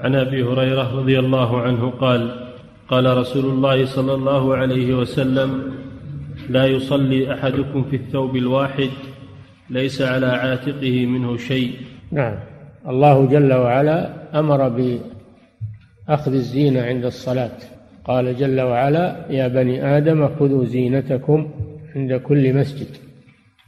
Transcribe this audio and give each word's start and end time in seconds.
عن 0.00 0.14
أبي 0.14 0.42
هريرة 0.42 0.96
رضي 0.96 1.18
الله 1.18 1.60
عنه 1.60 1.90
قال 1.90 2.50
قال 2.88 3.16
رسول 3.16 3.44
الله 3.44 3.86
صلى 3.86 4.14
الله 4.14 4.56
عليه 4.56 4.94
وسلم 4.94 5.74
لا 6.48 6.66
يصلي 6.66 7.34
أحدكم 7.34 7.84
في 7.84 7.96
الثوب 7.96 8.36
الواحد 8.36 8.90
ليس 9.70 10.02
على 10.02 10.26
عاتقه 10.26 11.06
منه 11.06 11.36
شيء. 11.36 11.72
نعم. 12.12 12.34
الله 12.88 13.26
جل 13.26 13.52
وعلا 13.52 14.14
أمر 14.38 14.68
بأخذ 14.68 16.32
الزينة 16.32 16.82
عند 16.82 17.04
الصلاة. 17.04 17.58
قال 18.04 18.36
جل 18.36 18.60
وعلا 18.60 19.26
يا 19.30 19.48
بني 19.48 19.96
آدم 19.96 20.28
خذوا 20.28 20.64
زينتكم 20.64 21.50
عند 21.96 22.14
كل 22.14 22.54
مسجد 22.54 22.88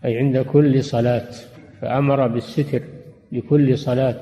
أي 0.04 0.18
عند 0.18 0.38
كل 0.38 0.84
صلاة. 0.84 1.30
فأمر 1.80 2.27
بالستر 2.27 2.82
لكل 3.32 3.79
صلاة. 3.79 4.20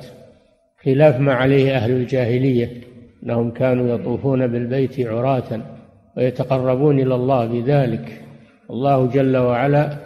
خلاف 0.84 1.20
ما 1.20 1.34
عليه 1.34 1.76
أهل 1.76 1.90
الجاهلية 1.90 2.70
انهم 3.22 3.50
كانوا 3.50 3.94
يطوفون 3.94 4.46
بالبيت 4.46 5.00
عراة 5.00 5.60
ويتقربون 6.16 7.00
إلى 7.00 7.14
الله 7.14 7.46
بذلك. 7.46 8.22
الله 8.70 9.06
جل 9.06 9.36
وعلا 9.36 9.96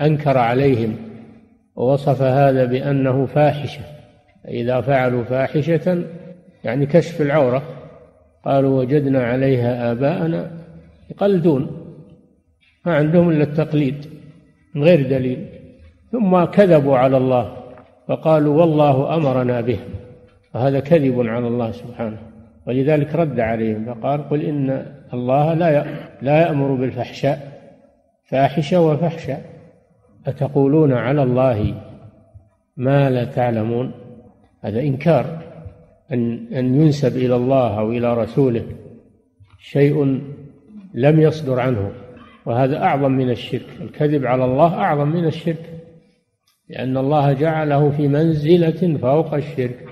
أنكر 0.00 0.38
عليهم 0.38 0.96
ووصف 1.76 2.22
هذا 2.22 2.64
بأنه 2.64 3.26
فاحشة. 3.26 3.80
إذا 4.48 4.80
فعلوا 4.80 5.24
فاحشة 5.24 6.04
يعني 6.64 6.86
كشف 6.86 7.20
العورة 7.20 7.62
قالوا 8.44 8.80
وجدنا 8.80 9.24
عليها 9.24 9.92
آباءنا 9.92 10.50
يقلدون 11.10 11.70
ما 12.86 12.94
عندهم 12.94 13.30
إلا 13.30 13.42
التقليد 13.42 14.06
من 14.74 14.82
غير 14.84 15.08
دليل. 15.08 15.46
ثم 16.12 16.44
كذبوا 16.44 16.96
على 16.96 17.16
الله. 17.16 17.59
فقالوا 18.10 18.60
والله 18.60 19.14
أمرنا 19.14 19.60
به 19.60 19.78
وهذا 20.54 20.80
كذب 20.80 21.20
على 21.20 21.46
الله 21.46 21.70
سبحانه 21.70 22.18
ولذلك 22.66 23.14
رد 23.14 23.40
عليهم 23.40 23.94
فقال 23.94 24.28
قل 24.28 24.42
إن 24.42 24.86
الله 25.14 25.54
لا 25.54 25.84
لا 26.22 26.40
يأمر 26.40 26.74
بالفحشاء 26.74 27.60
فاحشة 28.24 28.80
وفحشا 28.80 29.38
أتقولون 30.26 30.92
على 30.92 31.22
الله 31.22 31.74
ما 32.76 33.10
لا 33.10 33.24
تعلمون؟ 33.24 33.92
هذا 34.60 34.80
إنكار 34.80 35.38
أن 36.12 36.46
أن 36.52 36.82
ينسب 36.82 37.16
إلى 37.16 37.36
الله 37.36 37.78
أو 37.78 37.92
إلى 37.92 38.14
رسوله 38.14 38.64
شيء 39.58 40.20
لم 40.94 41.20
يصدر 41.20 41.60
عنه 41.60 41.92
وهذا 42.46 42.82
أعظم 42.82 43.12
من 43.12 43.30
الشرك 43.30 43.66
الكذب 43.80 44.26
على 44.26 44.44
الله 44.44 44.74
أعظم 44.74 45.08
من 45.08 45.26
الشرك. 45.26 45.79
لأن 46.70 46.96
الله 46.96 47.32
جعله 47.32 47.90
في 47.90 48.08
منزلة 48.08 48.98
فوق 48.98 49.34
الشرك 49.34 49.84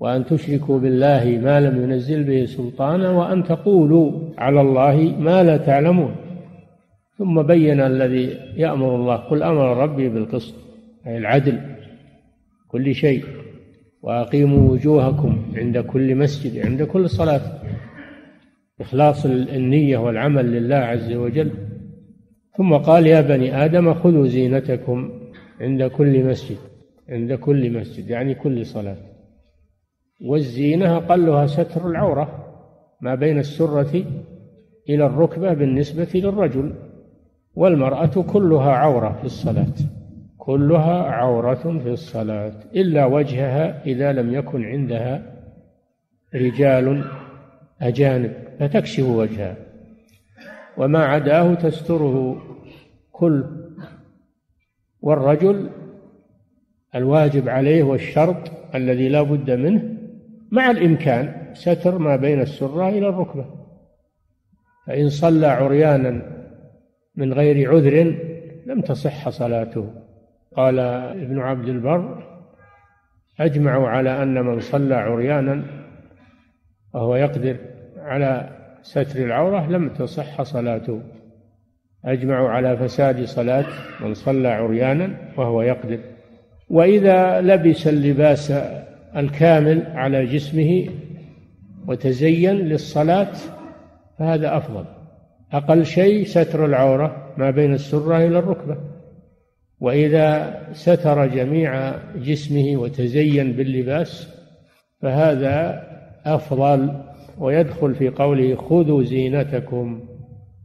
وأن 0.00 0.24
تشركوا 0.24 0.78
بالله 0.78 1.40
ما 1.42 1.60
لم 1.60 1.82
ينزل 1.82 2.24
به 2.24 2.44
سلطانا 2.44 3.10
وأن 3.10 3.44
تقولوا 3.44 4.12
على 4.38 4.60
الله 4.60 5.14
ما 5.18 5.42
لا 5.42 5.56
تعلمون. 5.56 6.14
ثم 7.18 7.42
بين 7.42 7.80
الذي 7.80 8.38
يأمر 8.56 8.96
الله 8.96 9.16
قل 9.16 9.42
أمر 9.42 9.76
ربي 9.76 10.08
بالقسط 10.08 10.54
أي 11.06 11.18
العدل 11.18 11.60
كل 12.68 12.94
شيء 12.94 13.24
وأقيموا 14.02 14.70
وجوهكم 14.70 15.42
عند 15.56 15.78
كل 15.78 16.14
مسجد 16.14 16.66
عند 16.66 16.82
كل 16.82 17.10
صلاة. 17.10 17.40
إخلاص 18.80 19.26
النية 19.26 19.98
والعمل 19.98 20.52
لله 20.52 20.76
عز 20.76 21.12
وجل. 21.12 21.50
ثم 22.56 22.74
قال 22.74 23.06
يا 23.06 23.20
بني 23.20 23.64
آدم 23.64 23.94
خذوا 23.94 24.26
زينتكم 24.26 25.19
عند 25.60 25.82
كل 25.82 26.24
مسجد 26.24 26.56
عند 27.08 27.32
كل 27.32 27.78
مسجد 27.78 28.10
يعني 28.10 28.34
كل 28.34 28.66
صلاة. 28.66 28.96
والزينة 30.24 30.96
أقلها 30.96 31.46
ستر 31.46 31.88
العورة 31.88 32.46
ما 33.00 33.14
بين 33.14 33.38
السرة 33.38 34.04
إلى 34.88 35.06
الركبة 35.06 35.54
بالنسبة 35.54 36.08
للرجل 36.14 36.74
والمرأة 37.54 38.22
كلها 38.32 38.72
عورة 38.72 39.16
في 39.20 39.24
الصلاة 39.24 39.74
كلها 40.38 41.02
عورة 41.02 41.78
في 41.82 41.90
الصلاة 41.90 42.52
إلا 42.74 43.06
وجهها 43.06 43.84
إذا 43.86 44.12
لم 44.12 44.34
يكن 44.34 44.64
عندها 44.64 45.22
رجال 46.34 47.04
أجانب 47.80 48.32
فتكشف 48.60 49.04
وجهها. 49.04 49.56
وما 50.76 51.04
عداه 51.04 51.54
تستره 51.54 52.42
كل 53.12 53.44
والرجل 55.02 55.70
الواجب 56.94 57.48
عليه 57.48 57.82
والشرط 57.82 58.50
الذي 58.74 59.08
لا 59.08 59.22
بد 59.22 59.50
منه 59.50 59.96
مع 60.50 60.70
الإمكان 60.70 61.50
ستر 61.54 61.98
ما 61.98 62.16
بين 62.16 62.40
السرة 62.40 62.88
إلى 62.88 63.08
الركبة. 63.08 63.46
فإن 64.86 65.08
صلى 65.08 65.46
عريانا 65.46 66.22
من 67.16 67.32
غير 67.32 67.70
عذر 67.70 68.14
لم 68.66 68.80
تصح 68.80 69.28
صلاته. 69.28 69.90
قال 70.56 70.78
ابن 70.78 71.38
عبد 71.38 71.68
البر 71.68 72.24
أجمعوا 73.40 73.88
على 73.88 74.22
أن 74.22 74.44
من 74.44 74.60
صلى 74.60 74.94
عريانا 74.94 75.64
وهو 76.94 77.16
يقدر 77.16 77.56
على 77.96 78.56
ستر 78.82 79.24
العورة 79.24 79.70
لم 79.70 79.88
تصح 79.88 80.42
صلاته. 80.42 81.02
أجمعوا 82.04 82.48
على 82.48 82.76
فساد 82.76 83.24
صلاة 83.24 83.64
من 84.00 84.14
صلى 84.14 84.48
عريانا 84.48 85.16
وهو 85.36 85.62
يقدر. 85.62 85.98
وإذا 86.70 87.40
لبس 87.40 87.86
اللباس 87.86 88.50
الكامل 89.16 89.86
على 89.86 90.26
جسمه 90.26 90.86
وتزين 91.86 92.56
للصلاة 92.56 93.32
فهذا 94.18 94.56
أفضل. 94.56 94.84
أقل 95.52 95.86
شيء 95.86 96.24
ستر 96.24 96.64
العورة 96.64 97.34
ما 97.36 97.50
بين 97.50 97.74
السرة 97.74 98.16
إلى 98.16 98.38
الركبة. 98.38 98.76
وإذا 99.80 100.60
ستر 100.72 101.26
جميع 101.26 101.92
جسمه 102.16 102.76
وتزين 102.76 103.52
باللباس 103.52 104.28
فهذا 105.02 105.82
أفضل. 106.26 106.90
ويدخل 107.38 107.94
في 107.94 108.08
قوله 108.08 108.54
خذوا 108.56 109.02
زينتكم 109.02 110.09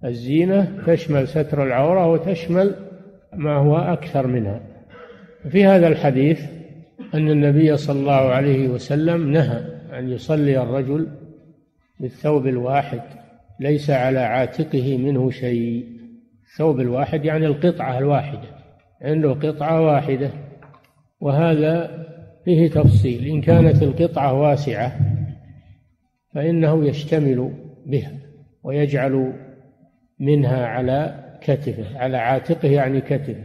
الزينة 0.03 0.83
تشمل 0.87 1.27
ستر 1.27 1.63
العورة 1.63 2.11
وتشمل 2.11 2.75
ما 3.33 3.55
هو 3.55 3.77
أكثر 3.77 4.27
منها. 4.27 4.61
في 5.49 5.65
هذا 5.65 5.87
الحديث 5.87 6.41
أن 7.13 7.29
النبي 7.29 7.77
صلى 7.77 7.99
الله 7.99 8.13
عليه 8.13 8.67
وسلم 8.67 9.31
نهى 9.31 9.59
أن 9.99 10.09
يصلي 10.09 10.63
الرجل 10.63 11.07
بالثوب 11.99 12.47
الواحد 12.47 13.01
ليس 13.59 13.89
على 13.89 14.19
عاتقه 14.19 14.97
منه 14.97 15.29
شيء. 15.29 15.85
الثوب 16.51 16.79
الواحد 16.79 17.25
يعني 17.25 17.45
القطعة 17.45 17.97
الواحدة 17.97 18.47
عنده 19.01 19.33
قطعة 19.33 19.81
واحدة. 19.81 20.29
وهذا 21.19 22.05
فيه 22.45 22.69
تفصيل 22.69 23.27
إن 23.27 23.41
كانت 23.41 23.83
القطعة 23.83 24.33
واسعة 24.33 24.99
فإنه 26.33 26.85
يشتمل 26.85 27.53
بها 27.85 28.11
ويجعل 28.63 29.33
منها 30.19 30.65
على 30.65 31.25
كتفه 31.41 31.97
على 31.97 32.17
عاتقه 32.17 32.67
يعني 32.67 33.01
كتفه 33.01 33.43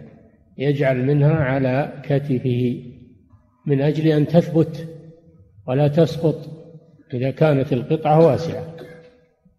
يجعل 0.59 1.07
منها 1.07 1.35
على 1.35 2.03
كتفه 2.03 2.83
من 3.67 3.81
أجل 3.81 4.07
أن 4.07 4.27
تثبت 4.27 4.89
ولا 5.67 5.89
تسقط 5.89 6.61
إذا 7.15 7.31
كانت 7.31 7.73
القطعة 7.73 8.27
واسعة. 8.27 8.65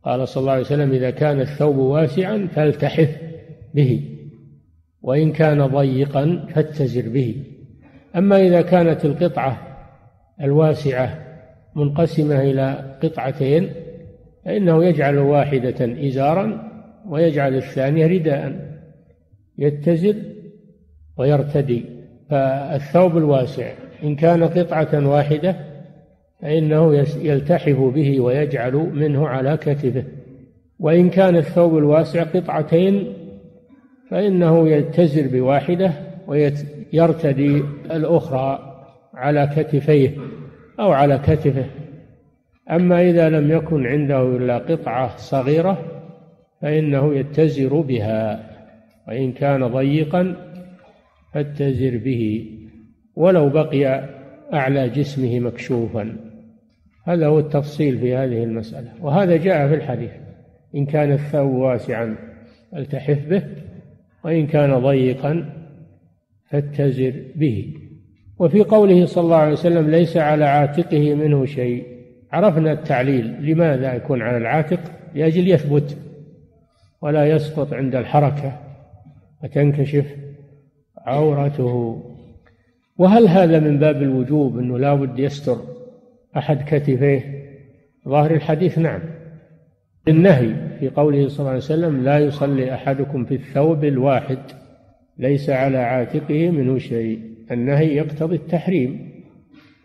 قال 0.04 0.28
صلى 0.28 0.42
الله 0.42 0.52
عليه 0.52 0.62
وسلم 0.62 0.92
إذا 0.92 1.10
كان 1.10 1.42
الثوب 1.42 1.78
واسعا 1.78 2.48
فالتحف 2.56 3.18
به 3.76 4.18
وإن 5.02 5.32
كان 5.32 5.66
ضيقا 5.66 6.48
فاتزر 6.56 7.10
به. 7.10 7.44
أما 8.16 8.42
إذا 8.42 8.62
كانت 8.62 9.06
القطعة 9.06 9.68
الواسعة 10.42 11.20
منقسمة 11.76 12.42
إلى 12.42 12.98
قطعتين 13.04 13.70
فإنه 14.46 14.86
يجعل 14.86 15.18
واحدة 15.18 16.08
إزارا 16.08 16.71
ويجعل 17.10 17.56
الثانية 17.56 18.08
رداء 18.08 18.72
يتزر 19.58 20.16
ويرتدي. 21.18 21.86
فالثوب 22.30 23.18
الواسع 23.18 23.72
إن 24.04 24.16
كان 24.16 24.44
قطعة 24.44 25.08
واحدة 25.08 25.56
فإنه 26.42 26.96
يلتحف 27.22 27.80
به 27.80 28.20
ويجعل 28.20 28.74
منه 28.74 29.28
على 29.28 29.58
كتفه. 29.58 30.04
وإن 30.80 31.10
كان 31.10 31.36
الثوب 31.36 31.78
الواسع 31.78 32.24
قطعتين 32.24 33.14
فإنه 34.10 34.70
يتزر 34.70 35.28
بواحدة 35.28 35.92
ويرتدي 36.28 37.64
الأخرى 37.92 38.60
على 39.14 39.50
كتفيه 39.56 40.18
أو 40.80 40.92
على 40.92 41.18
كتفه. 41.18 41.66
أما 42.72 43.02
إذا 43.10 43.30
لم 43.30 43.52
يكن 43.52 43.88
عنده 43.88 44.22
إلا 44.22 44.58
قطعة 44.58 45.18
صغيرة 45.18 46.01
فإنه 46.62 47.16
يتزر 47.16 47.82
بها 47.82 48.50
وإن 49.08 49.32
كان 49.32 49.68
ضيقا 49.68 50.36
فاتزر 51.34 51.98
به 51.98 52.52
ولو 53.16 53.50
بقي 53.50 54.10
أعلى 54.54 54.90
جسمه 54.90 55.40
مكشوفا. 55.40 56.18
هذا 57.08 57.28
هو 57.28 57.40
التفصيل 57.40 58.00
في 58.00 58.16
هذه 58.16 58.44
المسألة. 58.44 58.92
وهذا 59.02 59.38
جاء 59.38 59.68
في 59.68 59.76
الحديث 59.76 60.12
إن 60.76 60.86
كان 60.86 61.12
الثوب 61.12 61.54
واسعا 61.54 62.16
فالتحف 62.72 63.28
به 63.30 63.44
وإن 64.24 64.48
كان 64.48 64.80
ضيقا 64.80 65.46
فاتزر 66.50 67.14
به. 67.36 67.74
وفي 68.40 68.64
قوله 68.64 69.06
صلى 69.06 69.24
الله 69.24 69.36
عليه 69.36 69.54
وسلم 69.54 69.90
ليس 69.90 70.18
على 70.18 70.46
عاتقه 70.46 71.16
منه 71.16 71.46
شيء. 71.46 71.86
عرفنا 72.32 72.72
التعليل 72.72 73.52
لماذا 73.52 73.94
يكون 73.94 74.22
على 74.22 74.38
العاتق؟ 74.38 74.80
لأجل 75.16 75.48
يثبت 75.48 75.98
ولا 77.02 77.26
يسقط 77.26 77.74
عند 77.74 77.96
الحركة 77.96 78.58
وتنكشف 79.44 80.06
عورته. 80.98 82.04
وهل 82.98 83.28
هذا 83.28 83.60
من 83.60 83.80
باب 83.80 84.02
الوجوب 84.02 84.60
أنه 84.60 84.78
لا 84.80 84.94
بد 84.94 85.20
يستر 85.20 85.58
أحد 86.38 86.64
كتفيه؟ 86.68 87.42
ظاهر 88.08 88.32
الحديث 88.32 88.78
نعم. 88.78 89.02
النهي 90.08 90.56
في 90.80 90.90
قوله 90.90 91.28
صلى 91.28 91.40
الله 91.40 91.50
عليه 91.50 91.58
وسلم 91.58 92.04
لا 92.04 92.20
يصلي 92.20 92.74
أحدكم 92.74 93.26
في 93.26 93.36
الثوب 93.36 93.84
الواحد 93.84 94.38
ليس 95.18 95.50
على 95.50 95.78
عاتقه 95.78 96.50
منه 96.50 96.78
شيء. 96.78 97.20
النهي 97.52 97.96
يقتضي 97.96 98.36
التحريم 98.36 99.12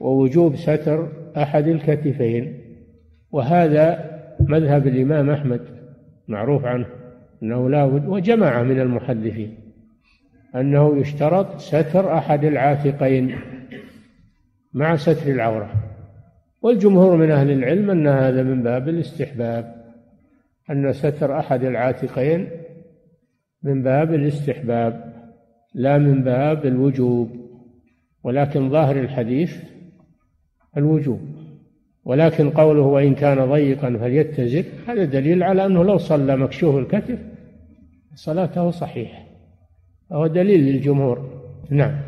ووجوب 0.01 0.57
ستر 0.57 1.09
أحد 1.37 1.69
الكتفين. 1.69 2.61
وهذا 3.33 4.11
مذهب 4.41 4.87
الإمام 4.87 5.31
أحمد 5.31 5.61
معروف 6.29 6.65
عنه. 6.65 6.87
أنه 7.47 7.71
لا 7.71 7.87
بد 7.87 8.09
وجماعة 8.09 8.63
من 8.63 8.81
المحدثين 8.81 9.55
أنه 10.55 10.97
يشترط 11.01 11.57
ستر 11.57 12.19
أحد 12.19 12.45
العاتقين 12.45 13.39
مع 14.73 14.97
ستر 14.97 15.31
العورة. 15.31 15.71
والجمهور 16.63 17.17
من 17.17 17.31
أهل 17.31 17.51
العلم 17.51 17.91
أن 17.91 18.07
هذا 18.07 18.43
من 18.43 18.63
باب 18.63 18.89
الاستحباب. 18.89 19.75
أن 20.71 20.93
ستر 20.93 21.39
أحد 21.39 21.65
العاتقين 21.65 22.49
من 23.63 23.83
باب 23.83 24.15
الاستحباب 24.15 25.15
لا 25.75 25.99
من 25.99 26.23
باب 26.23 26.67
الوجوب. 26.67 27.31
ولكن 28.25 28.71
ظاهر 28.71 29.01
الحديث 29.01 29.57
الوجوب. 30.77 31.21
ولكن 32.05 32.51
قوله 32.51 32.83
وإن 32.83 33.15
كان 33.15 33.47
ضيقا 33.47 33.97
فليتزر 33.97 34.65
هذا 34.89 35.05
دليل 35.05 35.43
على 35.43 35.67
أنه 35.67 35.85
لو 35.85 35.99
صلى 35.99 36.37
مكشوف 36.37 36.77
الكتف 36.77 37.36
صلاته 38.17 38.71
صحيحة. 38.71 39.23
وهو 40.11 40.27
دليل 40.27 40.61
للجمهور. 40.61 41.43
نعم. 41.71 42.06